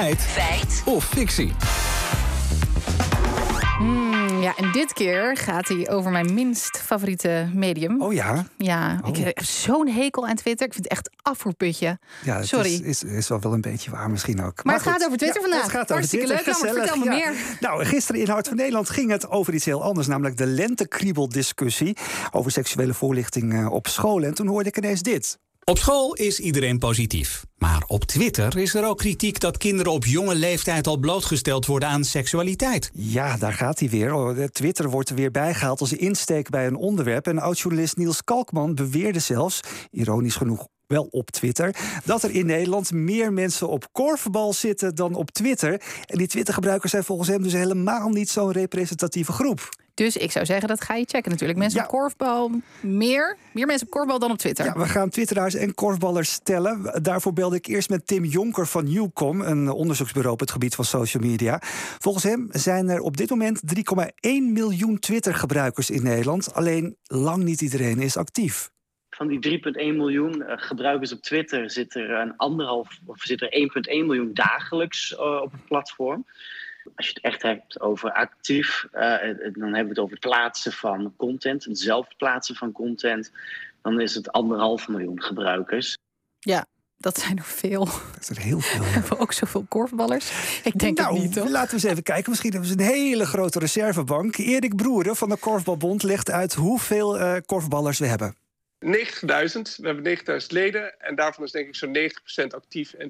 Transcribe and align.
Feit. 0.00 0.20
Feit. 0.20 0.82
Of 0.84 1.04
fictie. 1.04 1.52
Hmm, 3.78 4.42
ja, 4.42 4.56
en 4.56 4.72
dit 4.72 4.92
keer 4.92 5.36
gaat 5.36 5.68
hij 5.68 5.90
over 5.90 6.10
mijn 6.10 6.34
minst 6.34 6.78
favoriete 6.78 7.48
medium. 7.54 8.02
Oh 8.02 8.12
ja? 8.12 8.44
Ja, 8.56 9.00
Oh. 9.04 9.08
ik 9.08 9.16
heb 9.24 9.42
zo'n 9.44 9.88
hekel 9.88 10.26
aan 10.26 10.34
Twitter. 10.34 10.66
Ik 10.66 10.72
vind 10.72 10.84
het 10.84 10.92
echt 10.92 11.10
afvoerputje. 11.22 11.98
Ja, 12.24 12.36
het 12.36 12.46
Sorry. 12.46 12.72
Is, 12.72 12.80
is, 12.80 13.02
is 13.04 13.28
wel 13.28 13.40
wel 13.40 13.52
een 13.52 13.60
beetje 13.60 13.90
waar 13.90 14.10
misschien 14.10 14.42
ook. 14.44 14.64
Maar 14.64 14.74
het 14.74 14.82
goed. 14.82 14.92
gaat 14.92 15.04
over 15.04 15.18
Twitter 15.18 15.40
Ja, 15.42 15.48
vandaag. 15.48 15.62
Het 15.62 15.70
gaat 15.72 15.82
over 15.82 15.94
Hartstikke 15.94 16.26
Twitter. 16.26 16.46
leuk. 16.46 16.56
Gezellig, 16.56 16.76
Vertel 16.88 16.96
me 17.04 17.04
ja. 17.04 17.30
meer. 17.30 17.34
Nou, 17.60 17.84
gisteren 17.84 18.20
in 18.20 18.28
Hart 18.28 18.48
van 18.48 18.56
Nederland 18.56 18.90
ging 18.90 19.10
het 19.10 19.28
over 19.30 19.54
iets 19.54 19.64
heel 19.64 19.82
anders. 19.82 20.06
Namelijk 20.06 20.36
de 20.36 20.46
lentekriebel-discussie 20.46 21.96
over 22.30 22.50
seksuele 22.50 22.94
voorlichting 22.94 23.52
eh, 23.54 23.72
op 23.72 23.86
school. 23.88 24.22
En 24.22 24.34
toen 24.34 24.46
hoorde 24.46 24.68
ik 24.68 24.76
ineens 24.76 25.02
dit. 25.02 25.38
Op 25.70 25.78
school 25.78 26.14
is 26.14 26.40
iedereen 26.40 26.78
positief. 26.78 27.44
Maar 27.58 27.82
op 27.86 28.04
Twitter 28.04 28.58
is 28.58 28.74
er 28.74 28.86
ook 28.86 28.98
kritiek 28.98 29.40
dat 29.40 29.56
kinderen 29.56 29.92
op 29.92 30.04
jonge 30.04 30.34
leeftijd 30.34 30.86
al 30.86 30.96
blootgesteld 30.96 31.66
worden 31.66 31.88
aan 31.88 32.04
seksualiteit. 32.04 32.90
Ja, 32.94 33.36
daar 33.36 33.52
gaat 33.52 33.78
hij 33.78 33.88
weer. 33.88 34.14
Oh, 34.14 34.44
Twitter 34.44 34.90
wordt 34.90 35.08
er 35.08 35.14
weer 35.14 35.30
bijgehaald 35.30 35.80
als 35.80 35.92
insteek 35.92 36.50
bij 36.50 36.66
een 36.66 36.76
onderwerp. 36.76 37.26
En 37.26 37.38
oud-journalist 37.38 37.96
Niels 37.96 38.24
Kalkman 38.24 38.74
beweerde 38.74 39.18
zelfs, 39.18 39.60
ironisch 39.90 40.36
genoeg 40.36 40.66
wel 40.86 41.08
op 41.10 41.30
Twitter, 41.30 41.76
dat 42.04 42.22
er 42.22 42.30
in 42.30 42.46
Nederland 42.46 42.92
meer 42.92 43.32
mensen 43.32 43.68
op 43.68 43.88
korfbal 43.92 44.52
zitten 44.52 44.94
dan 44.94 45.14
op 45.14 45.30
Twitter. 45.30 45.82
En 46.04 46.18
die 46.18 46.28
Twitter-gebruikers 46.28 46.90
zijn 46.90 47.04
volgens 47.04 47.28
hem 47.28 47.42
dus 47.42 47.52
helemaal 47.52 48.08
niet 48.08 48.30
zo'n 48.30 48.52
representatieve 48.52 49.32
groep. 49.32 49.68
Dus 50.04 50.16
ik 50.16 50.30
zou 50.30 50.44
zeggen, 50.44 50.68
dat 50.68 50.80
ga 50.80 50.94
je 50.94 51.04
checken 51.04 51.30
natuurlijk. 51.30 51.58
Mensen 51.58 51.78
Ja. 51.80 51.84
op 51.84 51.90
korfbal, 51.90 52.50
meer, 52.80 53.36
meer 53.52 53.66
mensen 53.66 53.86
op 53.86 53.92
korfbal 53.92 54.18
dan 54.18 54.30
op 54.30 54.38
Twitter. 54.38 54.64
Ja, 54.64 54.72
we 54.72 54.86
gaan 54.86 55.08
twitteraars 55.08 55.54
en 55.54 55.74
korfballers 55.74 56.32
stellen. 56.32 57.02
Daarvoor 57.02 57.32
belde 57.32 57.56
ik 57.56 57.66
eerst 57.66 57.88
met 57.88 58.06
Tim 58.06 58.24
Jonker 58.24 58.66
van 58.66 58.84
Newcom, 58.92 59.40
een 59.40 59.68
onderzoeksbureau 59.70 60.34
op 60.34 60.40
het 60.40 60.50
gebied 60.50 60.74
van 60.74 60.84
social 60.84 61.22
media. 61.22 61.58
Volgens 61.98 62.24
hem 62.24 62.48
zijn 62.50 62.88
er 62.88 63.00
op 63.00 63.16
dit 63.16 63.30
moment 63.30 63.60
3,1 63.64 64.52
miljoen 64.52 64.98
Twitter-gebruikers 64.98 65.90
in 65.90 66.02
Nederland. 66.02 66.54
Alleen 66.54 66.96
lang 67.02 67.44
niet 67.44 67.60
iedereen 67.60 67.98
is 67.98 68.16
actief. 68.16 68.70
Van 69.10 69.26
die 69.28 69.60
3,1 69.60 69.96
miljoen 69.96 70.42
eh, 70.42 70.54
gebruikers 70.58 71.12
op 71.12 71.20
Twitter 71.20 71.70
zit 71.70 71.94
er 71.94 72.10
een 72.10 72.36
anderhalf 72.36 72.98
of 73.06 73.22
zit 73.22 73.42
er 73.42 73.70
1,1 74.00 74.06
miljoen 74.06 74.30
dagelijks 74.34 75.14
eh, 75.16 75.40
op 75.42 75.52
het 75.52 75.64
platform. 75.64 76.24
Als 76.94 77.06
je 77.06 77.12
het 77.12 77.22
echt 77.22 77.42
hebt 77.42 77.80
over 77.80 78.12
actief, 78.12 78.86
eh, 78.92 79.16
dan 79.52 79.74
hebben 79.74 79.82
we 79.82 79.88
het 79.88 79.98
over 79.98 80.10
het 80.10 80.20
plaatsen 80.20 80.72
van 80.72 81.14
content, 81.16 81.64
het 81.64 81.78
zelf 81.78 82.16
plaatsen 82.16 82.54
van 82.54 82.72
content. 82.72 83.32
Dan 83.82 84.00
is 84.00 84.14
het 84.14 84.32
anderhalf 84.32 84.88
miljoen 84.88 85.22
gebruikers. 85.22 85.96
Ja, 86.38 86.66
dat 87.00 87.18
zijn 87.18 87.36
er 87.36 87.44
veel. 87.44 87.84
Dat 87.84 88.20
is 88.20 88.28
er 88.28 88.38
heel 88.38 88.60
veel. 88.60 88.84
Hebben 88.94 89.10
we 89.10 89.18
ook 89.18 89.32
zoveel 89.32 89.64
korfballers? 89.68 90.60
Ik 90.64 90.78
denk 90.78 90.98
nou, 90.98 91.12
het 91.12 91.22
niet, 91.22 91.32
toch? 91.32 91.48
laten 91.48 91.68
we 91.68 91.74
eens 91.74 91.92
even 91.92 92.02
kijken. 92.02 92.30
Misschien 92.30 92.50
hebben 92.50 92.68
ze 92.68 92.78
een 92.78 92.84
hele 92.84 93.26
grote 93.26 93.58
reservebank. 93.58 94.36
Erik 94.36 94.76
Broeren 94.76 95.16
van 95.16 95.28
de 95.28 95.36
Korfbalbond 95.36 96.02
legt 96.02 96.30
uit 96.30 96.54
hoeveel 96.54 97.18
eh, 97.18 97.36
korfballers 97.46 97.98
we 97.98 98.06
hebben. 98.06 98.36
90.000. 98.86 98.90
We 99.76 99.86
hebben 99.86 100.18
90.000 100.40 100.46
leden. 100.46 101.00
En 101.00 101.14
daarvan 101.14 101.44
is 101.44 101.50
denk 101.50 101.66
ik 101.68 101.74
zo'n 101.74 101.96
90% 102.44 102.46
actief 102.54 102.92
en 102.92 103.08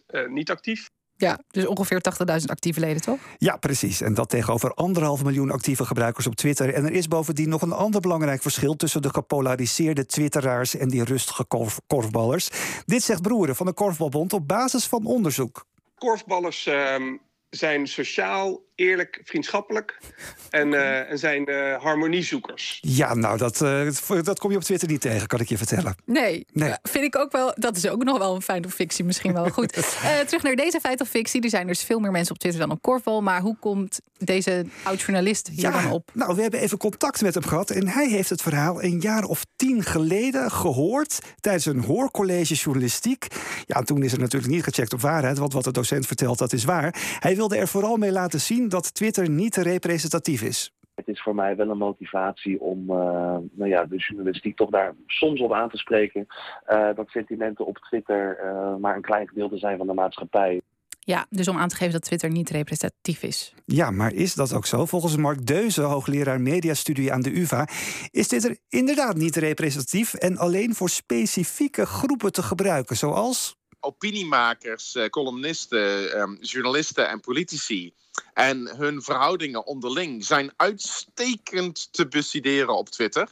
10% 0.00 0.04
eh, 0.06 0.26
niet 0.26 0.50
actief. 0.50 0.88
Ja, 1.20 1.38
dus 1.50 1.66
ongeveer 1.66 2.00
80.000 2.40 2.44
actieve 2.44 2.80
leden, 2.80 3.02
toch? 3.02 3.18
Ja, 3.38 3.56
precies. 3.56 4.00
En 4.00 4.14
dat 4.14 4.28
tegenover 4.28 4.74
anderhalf 4.74 5.24
miljoen 5.24 5.50
actieve 5.50 5.84
gebruikers 5.84 6.26
op 6.26 6.34
Twitter. 6.34 6.74
En 6.74 6.84
er 6.84 6.92
is 6.92 7.08
bovendien 7.08 7.48
nog 7.48 7.62
een 7.62 7.72
ander 7.72 8.00
belangrijk 8.00 8.42
verschil 8.42 8.76
tussen 8.76 9.02
de 9.02 9.10
gepolariseerde 9.10 10.06
Twitteraars 10.06 10.76
en 10.76 10.88
die 10.88 11.04
rustige 11.04 11.44
korf- 11.44 11.80
korfballers. 11.86 12.48
Dit 12.84 13.02
zegt 13.02 13.22
Broeren 13.22 13.56
van 13.56 13.66
de 13.66 13.72
Korfbalbond 13.72 14.32
op 14.32 14.48
basis 14.48 14.86
van 14.86 15.06
onderzoek. 15.06 15.64
Korfballers 15.94 16.66
ehm, 16.66 17.16
zijn 17.50 17.86
sociaal, 17.86 18.60
eerlijk, 18.78 19.20
vriendschappelijk. 19.24 19.98
En, 20.50 20.74
eh, 20.74 21.10
en 21.10 21.18
zijn 21.18 21.46
eh, 21.46 21.82
harmoniezoekers. 21.82 22.78
Ja, 22.80 23.14
nou, 23.14 23.38
dat, 23.38 23.60
eh, 23.62 23.88
dat 24.22 24.38
kom 24.38 24.50
je 24.50 24.56
op 24.56 24.62
Twitter 24.62 24.88
niet 24.88 25.00
tegen, 25.00 25.26
kan 25.26 25.40
ik 25.40 25.48
je 25.48 25.58
vertellen. 25.58 25.96
Nee, 26.04 26.46
Nee. 26.52 26.72
Vind 26.82 27.04
ik 27.04 27.16
ook 27.16 27.32
wel. 27.32 27.52
Dat 27.56 27.76
is 27.76 27.88
ook 27.88 28.04
nog 28.04 28.18
wel 28.18 28.34
een 28.34 28.42
feit 28.42 28.66
of 28.66 28.72
fictie, 28.72 29.04
misschien 29.04 29.32
wel 29.32 29.48
goed. 29.48 29.76
Eh, 30.02 30.18
terug 30.18 30.42
naar 30.42 30.54
deze 30.56 30.80
feit 30.80 31.00
of 31.00 31.08
fictie. 31.08 31.40
Er 31.42 31.48
zijn 31.48 31.66
dus 31.66 31.82
veel 31.82 31.98
meer 31.98 32.10
mensen 32.10 32.34
op 32.34 32.38
Twitter 32.40 32.60
dan 32.60 32.70
op 32.70 32.82
korfbal. 32.82 33.22
Maar 33.22 33.40
hoe 33.40 33.56
komt 33.60 34.00
deze 34.18 34.66
oud-journalist 34.82 35.48
hier 35.48 35.72
dan 35.72 35.90
op? 35.90 36.10
nou, 36.14 36.34
we 36.34 36.42
hebben 36.42 36.60
even 36.60 36.78
contact 36.78 37.22
met 37.22 37.34
hem 37.34 37.42
gehad. 37.44 37.70
En 37.70 37.88
hij 37.88 38.08
heeft 38.08 38.30
het 38.30 38.42
verhaal 38.42 38.82
een 38.82 39.00
jaar 39.00 39.24
of 39.24 39.44
tien 39.56 39.82
geleden 39.82 40.50
gehoord. 40.50 41.18
tijdens 41.40 41.66
een 41.66 41.84
hoorcollege 41.84 42.54
journalistiek. 42.54 43.26
Ja, 43.66 43.82
toen 43.82 44.02
is 44.02 44.12
er 44.12 44.18
natuurlijk 44.18 44.52
niet 44.52 44.62
gecheckt 44.62 44.92
op 44.92 45.00
waarheid. 45.00 45.38
Want 45.38 45.52
wat 45.52 45.64
de 45.64 45.72
docent 45.72 46.06
vertelt, 46.06 46.38
dat 46.38 46.52
is 46.52 46.64
waar. 46.64 46.94
Hij 47.18 47.36
wilde 47.36 47.56
er 47.56 47.68
vooral 47.68 47.96
mee 47.96 48.12
laten 48.12 48.40
zien 48.40 48.67
dat 48.68 48.94
Twitter 48.94 49.30
niet 49.30 49.56
representatief 49.56 50.42
is. 50.42 50.72
Het 50.94 51.08
is 51.08 51.22
voor 51.22 51.34
mij 51.34 51.56
wel 51.56 51.70
een 51.70 51.78
motivatie 51.78 52.60
om 52.60 52.90
eh, 52.90 52.96
nou 53.50 53.68
ja, 53.68 53.84
de 53.84 53.96
journalistiek 53.96 54.56
toch 54.56 54.70
daar 54.70 54.94
soms 55.06 55.40
op 55.40 55.52
aan 55.52 55.70
te 55.70 55.76
spreken. 55.76 56.26
eh, 56.64 56.88
dat 56.94 57.08
sentimenten 57.08 57.66
op 57.66 57.78
Twitter 57.78 58.38
eh, 58.38 58.76
maar 58.76 58.96
een 58.96 59.02
klein 59.02 59.28
gedeelte 59.28 59.58
zijn 59.58 59.78
van 59.78 59.86
de 59.86 59.94
maatschappij. 59.94 60.60
Ja, 61.08 61.26
dus 61.30 61.48
om 61.48 61.58
aan 61.58 61.68
te 61.68 61.76
geven 61.76 61.92
dat 61.92 62.02
Twitter 62.02 62.30
niet 62.30 62.50
representatief 62.50 63.22
is. 63.22 63.54
Ja, 63.64 63.90
maar 63.90 64.12
is 64.12 64.34
dat 64.34 64.54
ook 64.54 64.66
zo? 64.66 64.84
Volgens 64.84 65.16
Mark 65.16 65.46
Deuze, 65.46 65.82
hoogleraar 65.82 66.40
mediastudie 66.40 67.12
aan 67.12 67.20
de 67.20 67.38
UvA, 67.38 67.68
is 68.10 68.28
dit 68.28 68.44
er 68.44 68.58
inderdaad 68.68 69.16
niet 69.16 69.36
representatief 69.36 70.14
en 70.14 70.36
alleen 70.36 70.74
voor 70.74 70.88
specifieke 70.88 71.86
groepen 71.86 72.32
te 72.32 72.42
gebruiken, 72.42 72.96
zoals. 72.96 73.57
Opiniemakers, 73.80 74.94
eh, 74.94 75.08
columnisten, 75.08 76.12
ehm, 76.12 76.36
journalisten 76.40 77.08
en 77.08 77.20
politici. 77.20 77.94
En 78.34 78.76
hun 78.76 79.02
verhoudingen 79.02 79.66
onderling 79.66 80.24
zijn 80.24 80.52
uitstekend 80.56 81.92
te 81.92 82.08
bestuderen 82.08 82.76
op 82.76 82.88
Twitter. 82.88 83.28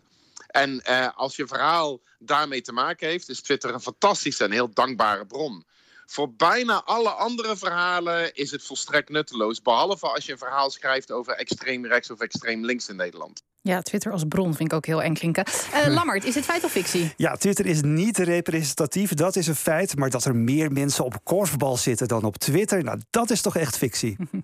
En 0.47 0.81
eh, 0.81 1.09
als 1.17 1.37
je 1.37 1.47
verhaal 1.47 2.01
daarmee 2.19 2.61
te 2.61 2.73
maken 2.73 3.09
heeft, 3.09 3.29
is 3.29 3.41
Twitter 3.41 3.75
een 3.75 3.81
fantastische 3.81 4.45
en 4.45 4.51
heel 4.51 4.71
dankbare 4.71 5.27
bron. 5.27 5.65
Voor 6.06 6.33
bijna 6.33 6.83
alle 6.84 7.11
andere 7.11 7.56
verhalen 7.56 8.34
is 8.34 8.50
het 8.50 8.62
volstrekt 8.62 9.09
nutteloos. 9.09 9.62
Behalve 9.62 10.06
als 10.06 10.27
je 10.27 10.33
een 10.33 10.39
verhaal 10.39 10.71
schrijft 10.71 11.11
over 11.11 11.33
extreem 11.33 11.87
rechts 11.87 12.11
of 12.11 12.21
extreem 12.21 12.65
links 12.65 12.89
in 12.89 12.97
Nederland. 12.97 13.43
Ja, 13.67 13.83
Twitter 13.83 14.12
als 14.12 14.25
bron 14.28 14.55
vind 14.55 14.71
ik 14.71 14.77
ook 14.77 14.87
heel 14.87 15.03
eng 15.03 15.15
klinken. 15.15 15.45
Eh 15.72 15.87
Lammert, 15.95 16.25
is 16.25 16.34
het 16.34 16.45
feit 16.45 16.65
of 16.65 16.71
fictie? 16.71 17.12
Ja, 17.16 17.37
Twitter 17.37 17.66
is 17.66 17.83
niet 17.83 18.19
representatief, 18.19 19.15
dat 19.15 19.37
is 19.37 19.47
een 19.47 19.56
feit. 19.56 19.97
Maar 19.97 20.11
dat 20.11 20.25
er 20.25 20.37
meer 20.37 20.72
mensen 20.72 21.05
op 21.05 21.25
korfbal 21.25 21.77
zitten 21.77 22.09
dan 22.09 22.25
op 22.25 22.37
Twitter, 22.37 22.84
nou, 22.84 23.00
dat 23.11 23.31
is 23.31 23.41
toch 23.41 23.56
echt 23.56 23.78
fictie. 23.78 24.16